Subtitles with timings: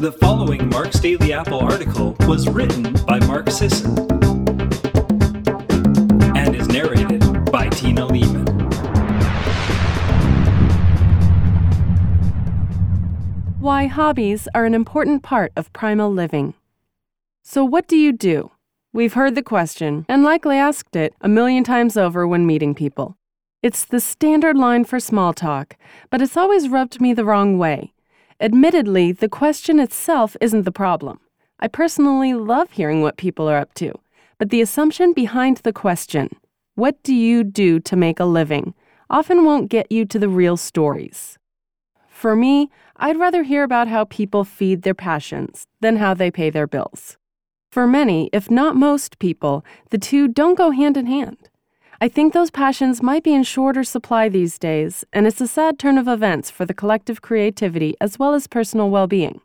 [0.00, 3.98] The following Mark's Daily Apple article was written by Mark Sisson
[6.34, 7.20] and is narrated
[7.52, 8.46] by Tina Leaman.
[13.60, 16.54] Why hobbies are an important part of primal living.
[17.42, 18.52] So, what do you do?
[18.94, 23.18] We've heard the question and likely asked it a million times over when meeting people.
[23.62, 25.76] It's the standard line for small talk,
[26.08, 27.92] but it's always rubbed me the wrong way.
[28.42, 31.20] Admittedly, the question itself isn't the problem.
[31.58, 33.92] I personally love hearing what people are up to,
[34.38, 36.30] but the assumption behind the question,
[36.74, 38.72] what do you do to make a living,
[39.10, 41.36] often won't get you to the real stories.
[42.08, 46.48] For me, I'd rather hear about how people feed their passions than how they pay
[46.48, 47.18] their bills.
[47.70, 51.49] For many, if not most people, the two don't go hand in hand.
[52.02, 55.78] I think those passions might be in shorter supply these days, and it's a sad
[55.78, 59.42] turn of events for the collective creativity as well as personal well being.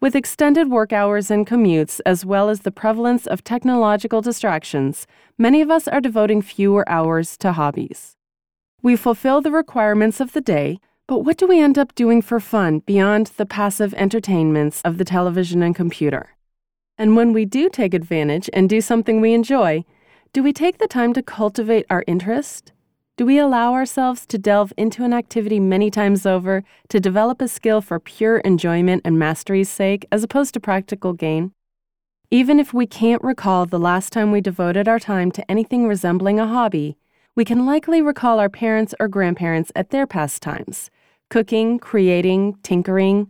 [0.00, 5.60] With extended work hours and commutes, as well as the prevalence of technological distractions, many
[5.60, 8.14] of us are devoting fewer hours to hobbies.
[8.80, 12.38] We fulfill the requirements of the day, but what do we end up doing for
[12.38, 16.36] fun beyond the passive entertainments of the television and computer?
[16.96, 19.84] And when we do take advantage and do something we enjoy,
[20.32, 22.72] do we take the time to cultivate our interest?
[23.18, 27.48] Do we allow ourselves to delve into an activity many times over to develop a
[27.48, 31.52] skill for pure enjoyment and mastery's sake as opposed to practical gain?
[32.30, 36.40] Even if we can't recall the last time we devoted our time to anything resembling
[36.40, 36.96] a hobby,
[37.36, 40.90] we can likely recall our parents or grandparents at their pastimes
[41.28, 43.26] cooking, creating, tinkering.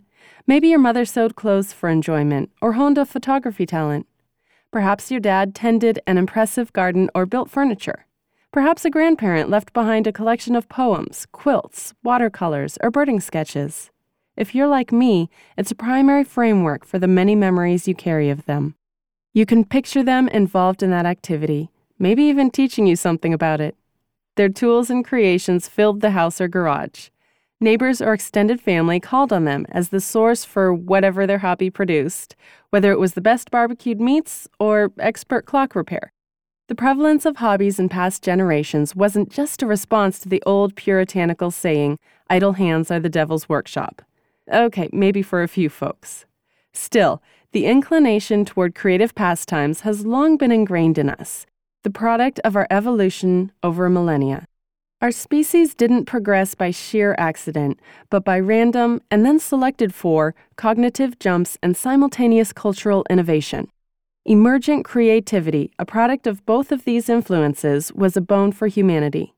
[0.47, 4.07] Maybe your mother sewed clothes for enjoyment or honed a photography talent.
[4.73, 8.07] Perhaps your dad tended an impressive garden or built furniture.
[8.53, 13.91] Perhaps a grandparent left behind a collection of poems, quilts, watercolors, or birding sketches.
[14.35, 15.29] If you're like me,
[15.59, 18.75] it's a primary framework for the many memories you carry of them.
[19.35, 23.77] You can picture them involved in that activity, maybe even teaching you something about it.
[24.37, 27.11] Their tools and creations filled the house or garage.
[27.63, 32.35] Neighbors or extended family called on them as the source for whatever their hobby produced,
[32.71, 36.13] whether it was the best barbecued meats or expert clock repair.
[36.67, 41.53] The prevalence of hobbies in past generations wasn't just a response to the old puritanical
[41.53, 44.03] saying, idle hands are the devil's workshop.
[44.53, 46.25] Okay, maybe for a few folks.
[46.73, 47.23] Still,
[47.53, 51.47] the inclination toward creative pastimes has long been ingrained in us,
[51.85, 54.47] the product of our evolution over millennia.
[55.03, 61.19] Our species didn't progress by sheer accident, but by random and then selected for cognitive
[61.19, 63.69] jumps and simultaneous cultural innovation.
[64.25, 69.35] Emergent creativity, a product of both of these influences, was a bone for humanity.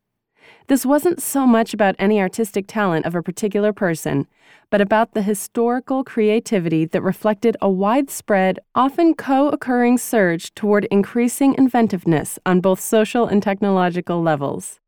[0.66, 4.26] This wasn't so much about any artistic talent of a particular person,
[4.68, 11.54] but about the historical creativity that reflected a widespread, often co occurring surge toward increasing
[11.56, 14.78] inventiveness on both social and technological levels.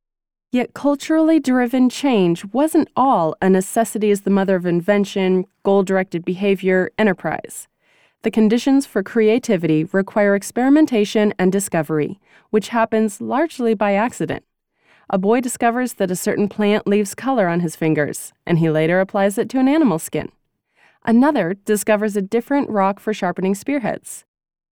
[0.53, 6.25] Yet culturally driven change wasn't all a necessity as the mother of invention, goal directed
[6.25, 7.67] behavior, enterprise.
[8.23, 12.21] The conditions for creativity require experimentation and discovery,
[12.51, 14.45] which happens largely by accident.
[15.11, 19.01] A boy discovers that a certain plant leaves color on his fingers, and he later
[19.01, 20.31] applies it to an animal skin.
[21.05, 24.25] Another discovers a different rock for sharpening spearheads.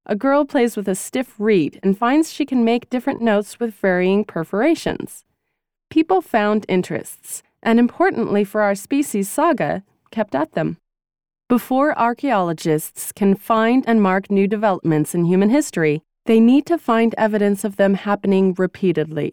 [0.07, 3.75] A girl plays with a stiff reed and finds she can make different notes with
[3.75, 5.25] varying perforations
[5.91, 10.79] people found interests, and importantly for our species saga, kept at them.
[11.49, 17.15] Before archaeologists can find and mark new developments in human history, they need to find
[17.19, 19.33] evidence of them happening repeatedly.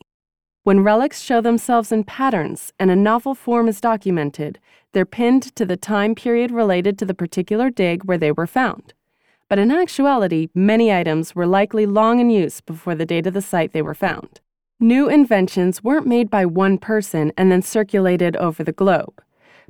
[0.63, 4.59] When relics show themselves in patterns and a novel form is documented,
[4.91, 8.93] they're pinned to the time period related to the particular dig where they were found.
[9.47, 13.41] But in actuality, many items were likely long in use before the date of the
[13.41, 14.39] site they were found.
[14.83, 19.21] New inventions weren't made by one person and then circulated over the globe.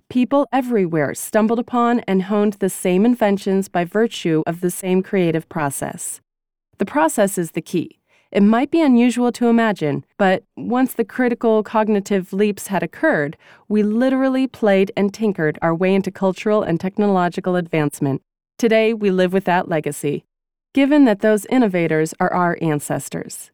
[0.10, 5.50] People everywhere stumbled upon and honed the same inventions by virtue of the same creative
[5.50, 6.22] process.
[6.78, 8.00] The process is the key.
[8.32, 13.36] It might be unusual to imagine, but once the critical cognitive leaps had occurred,
[13.68, 18.22] we literally played and tinkered our way into cultural and technological advancement.
[18.58, 20.24] Today, we live with that legacy,
[20.74, 23.52] given that those innovators are our ancestors.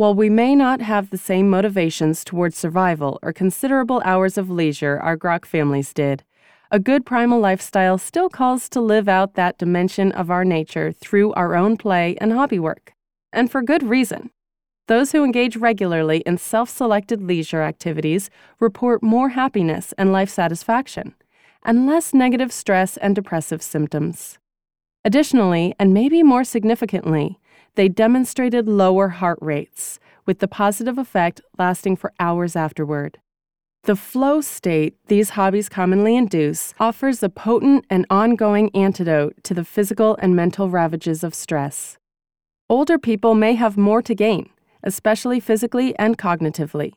[0.00, 4.98] While we may not have the same motivations towards survival or considerable hours of leisure
[4.98, 6.24] our grok families did,
[6.70, 11.34] a good primal lifestyle still calls to live out that dimension of our nature through
[11.34, 12.94] our own play and hobby work.
[13.30, 14.30] And for good reason.
[14.88, 21.14] Those who engage regularly in self selected leisure activities report more happiness and life satisfaction.
[21.62, 24.38] and less negative stress and depressive symptoms.
[25.04, 27.39] Additionally, and maybe more significantly,
[27.74, 33.18] they demonstrated lower heart rates, with the positive effect lasting for hours afterward.
[33.84, 39.64] The flow state these hobbies commonly induce offers a potent and ongoing antidote to the
[39.64, 41.96] physical and mental ravages of stress.
[42.68, 44.50] Older people may have more to gain,
[44.82, 46.92] especially physically and cognitively.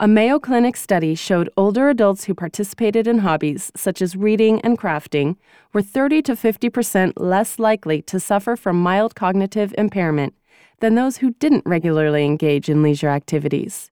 [0.00, 4.78] A Mayo Clinic study showed older adults who participated in hobbies such as reading and
[4.78, 5.34] crafting
[5.72, 10.34] were 30 to 50% less likely to suffer from mild cognitive impairment
[10.78, 13.90] than those who didn't regularly engage in leisure activities.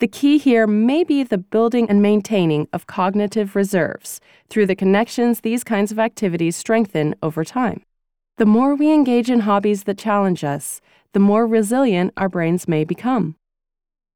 [0.00, 4.20] The key here may be the building and maintaining of cognitive reserves
[4.50, 7.84] through the connections these kinds of activities strengthen over time.
[8.38, 10.80] The more we engage in hobbies that challenge us,
[11.12, 13.36] the more resilient our brains may become.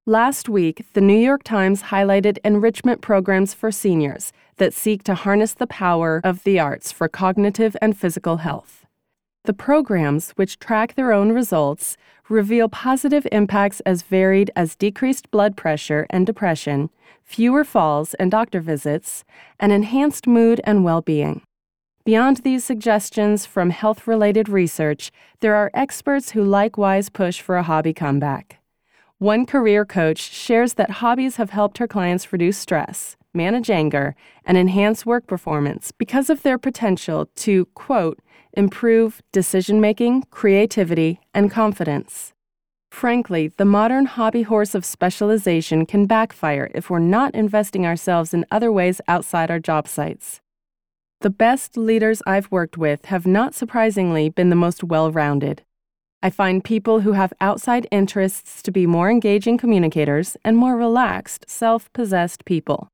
[0.07, 5.55] Last week, the New York Times highlighted enrichment programs for seniors that seek to harness
[5.55, 8.85] the power of the arts for cognitive and physical health.
[9.45, 11.97] The programs, which track their own results,
[12.29, 16.91] reveal positive impacts as varied as decreased blood pressure and depression,
[17.23, 19.23] fewer falls and doctor visits,
[19.61, 21.43] and enhanced mood and well being.
[22.05, 27.63] Beyond these suggestions from health related research, there are experts who likewise push for a
[27.63, 28.59] hobby comeback.
[29.23, 34.59] One career coach shares that hobbies have helped her clients reduce stress, manage anger, and
[34.59, 38.19] enhance work performance because of their potential to, quote,
[38.53, 42.33] improve decision making, creativity, and confidence.
[42.91, 48.45] Frankly, the modern hobby horse of specialization can backfire if we're not investing ourselves in
[48.51, 50.41] other ways outside our job sites.
[51.21, 55.63] The best leaders I've worked with have not surprisingly been the most well rounded.
[56.25, 61.45] I find people who have outside interests to be more engaging communicators and more relaxed,
[61.49, 62.89] self possessed people.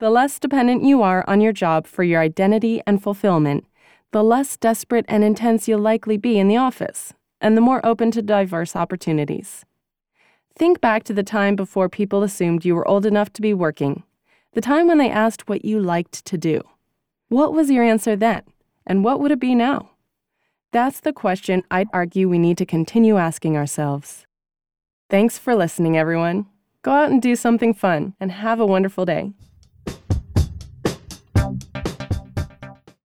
[0.00, 3.64] The less dependent you are on your job for your identity and fulfillment,
[4.12, 8.10] the less desperate and intense you'll likely be in the office, and the more open
[8.10, 9.64] to diverse opportunities.
[10.54, 14.02] Think back to the time before people assumed you were old enough to be working,
[14.52, 16.60] the time when they asked what you liked to do.
[17.28, 18.42] What was your answer then,
[18.86, 19.90] and what would it be now?
[20.70, 24.26] That's the question I'd argue we need to continue asking ourselves.
[25.08, 26.44] Thanks for listening, everyone.
[26.82, 29.32] Go out and do something fun and have a wonderful day.